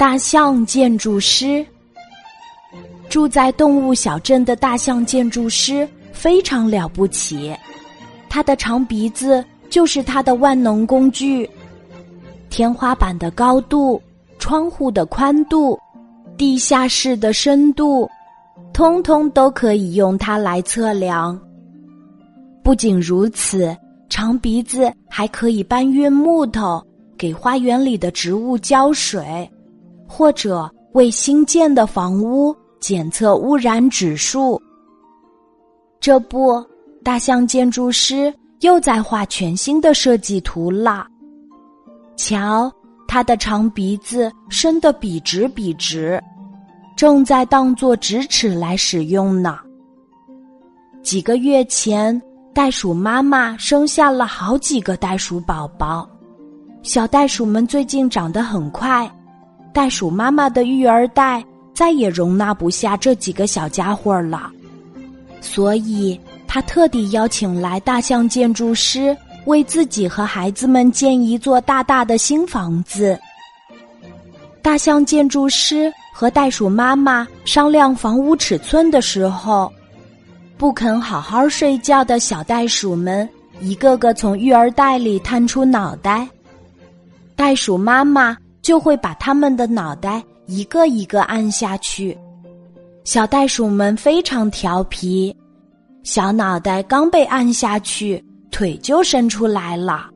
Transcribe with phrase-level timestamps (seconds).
[0.00, 1.62] 大象建筑师
[3.10, 7.54] 住在动物小镇的大象建筑师非常了不起，
[8.26, 11.46] 他的长鼻子就是他的万能工具。
[12.48, 14.00] 天花板的高度、
[14.38, 15.78] 窗户的宽度、
[16.34, 18.08] 地下室的深度，
[18.72, 21.38] 通通都可以用它来测量。
[22.64, 23.76] 不仅如此，
[24.08, 26.82] 长鼻子还可以搬运木头，
[27.18, 29.46] 给花园里的植物浇水，
[30.10, 34.60] 或者为新建的房屋检测污染指数。
[36.00, 36.60] 这不，
[37.04, 41.06] 大象建筑师又在画全新的设计图了。
[42.16, 42.70] 瞧，
[43.06, 46.20] 他的长鼻子伸得笔直笔直，
[46.96, 49.60] 正在当做直尺来使用呢。
[51.02, 52.20] 几个月前，
[52.52, 56.08] 袋鼠妈妈生下了好几个袋鼠宝宝，
[56.82, 59.10] 小袋鼠们最近长得很快，
[59.72, 64.50] 袋鼠妈妈的育儿袋再也容纳不下这几个小家伙了，
[65.40, 69.16] 所以他特地邀请来大象建筑师。
[69.46, 73.18] 为自己和孩子们建一座大大的新房子。
[74.60, 79.72] 大象建筑师和袋鼠妈妈商量房屋尺寸的时候，
[80.58, 83.26] 不肯好好睡觉的小袋鼠们
[83.60, 86.28] 一个个从育儿袋里探出脑袋，
[87.34, 88.36] 袋鼠妈妈
[88.70, 92.16] 就会把他们的脑袋一个一个按下去。
[93.02, 95.36] 小袋鼠们非常调皮，
[96.04, 98.24] 小脑袋刚被按下去。
[98.52, 100.08] 腿就伸出来了。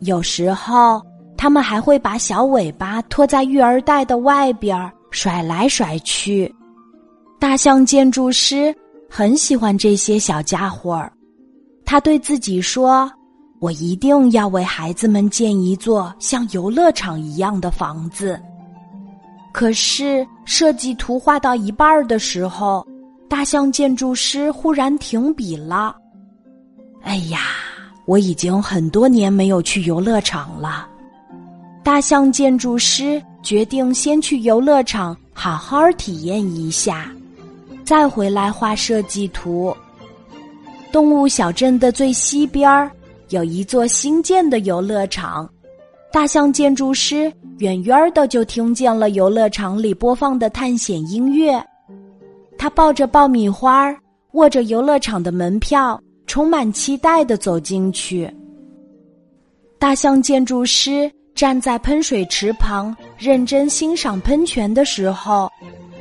[0.00, 1.00] 有时候，
[1.36, 6.52] 他们还会把小尾巴拖在育儿袋的外边甩来甩去。
[7.38, 8.74] 大象建筑师
[9.08, 11.12] 很喜欢这些小家伙儿，
[11.84, 13.08] 他对自己说
[13.58, 18.40] ：“我一定要为孩子们建一座像游乐场一样的房子。”
[19.52, 22.86] 可是，设计图画到一半的时候，
[23.26, 25.96] 大象建筑师忽然停笔了。
[27.00, 27.40] 哎呀，
[28.04, 30.86] 我已经很多年没有去游乐场了。
[31.82, 37.10] 大象建筑师决定先去游乐场好好体验一下，
[37.82, 39.74] 再回来画设计图。
[40.92, 42.90] 动物小镇的最西边儿
[43.28, 45.48] 有一座新建的游乐场，
[46.12, 51.62] 大象建筑师远远的就听见了游乐场里播放的探险音乐。
[52.58, 53.94] 他抱着爆米花，
[54.32, 56.00] 握着游乐场的门票。
[56.28, 58.28] 充满期待的走进去。
[59.78, 65.48] 大象建筑师站在喷水池旁，认真欣赏喷泉的时候，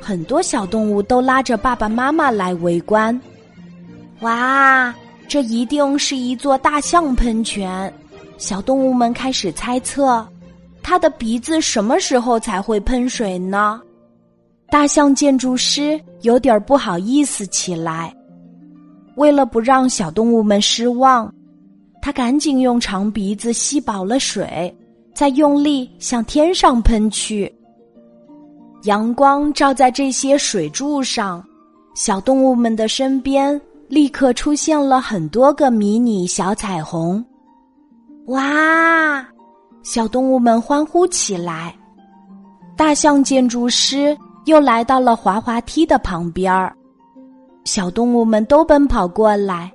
[0.02, 3.22] 很多小动物都拉着爸爸妈妈来围观。
[4.22, 4.92] 哇，
[5.28, 7.92] 这一定是一座大象喷泉！
[8.38, 10.26] 小动物们开始猜测，
[10.84, 13.82] 它的鼻子什么时候才会喷水呢？
[14.70, 18.14] 大象建筑师有点不好意思起来。
[19.16, 21.34] 为了不让小动物们失望，
[22.02, 24.76] 他赶紧用长鼻子吸饱了水，
[25.14, 27.52] 再用力向天上喷去。
[28.84, 31.44] 阳光照在这些水柱上，
[31.96, 37.24] 小动物们的身边立刻出现了很多个迷你小彩虹。
[38.28, 39.26] 哇！
[39.84, 41.76] 小动物们欢呼起来。
[42.76, 46.76] 大象建筑师又来到了滑滑梯的旁边儿。
[47.66, 49.72] 小动物们都奔跑过来，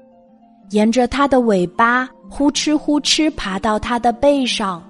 [0.70, 4.82] 沿着它的尾巴呼哧呼哧爬到它的背上，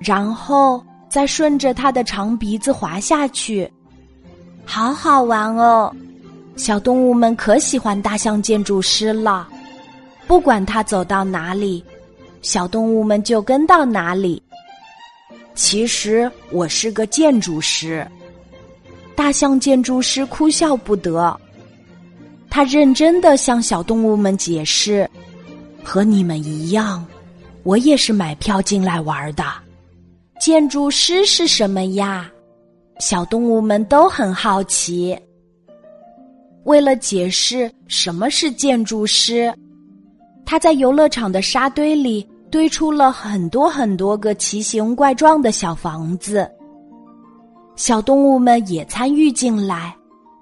[0.00, 3.70] 然后再顺着它的长鼻子滑下去，
[4.64, 5.94] 好好玩哦！
[6.58, 9.48] 小动物们可喜欢大象建筑师了，
[10.26, 11.82] 不管它走到哪里，
[12.42, 14.42] 小动物们就跟到哪里。
[15.54, 18.04] 其实我是个建筑师，
[19.14, 21.34] 大象建筑师哭笑不得。
[22.50, 25.08] 他认真的向小动物们解释
[25.84, 27.06] ：“和你们一样，
[27.62, 29.44] 我也是买票进来玩的。
[30.40, 32.28] 建筑师是什么呀？”
[32.98, 35.16] 小动物们都很好奇。
[36.64, 39.52] 为了解释什么是建筑师，
[40.44, 46.50] 他在游乐场的沙堆里堆出了很多很多个奇形怪状的小房子。
[47.76, 49.96] 小动物们也参与进来，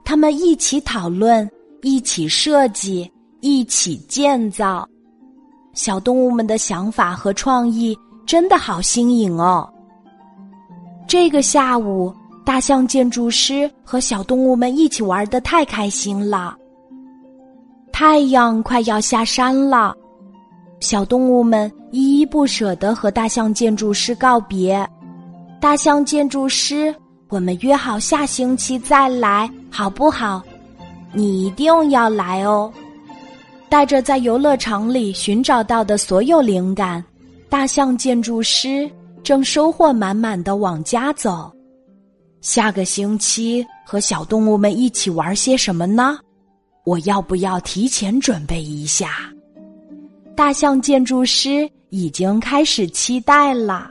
[0.05, 1.49] 他们一起讨论。
[1.83, 3.09] 一起设计，
[3.41, 4.89] 一起建造，
[5.73, 9.73] 小动物们的想法和创意真的好新颖哦。
[11.07, 12.13] 这个下午，
[12.47, 16.57] 大象建筑师和小动物们一起玩的太开心了。
[17.93, 19.93] 太阳快要下山了，
[20.79, 24.89] 小动物们依依不舍的和大象建筑师告别。
[25.61, 26.95] 大象建筑师，
[27.31, 30.41] 我们约好下星期再来，好不好？
[31.13, 32.73] 你一定要来哦！
[33.69, 37.05] 带着在游乐场里寻找到的所有灵感，
[37.49, 38.89] 大象建筑师
[39.25, 41.51] 正收获满满的往家走。
[42.41, 46.19] 下个星期和小动物们一起玩些什么呢？
[46.85, 49.33] 我要不要提前准备一下？
[50.37, 53.91] 大象建筑师已经开始期待了。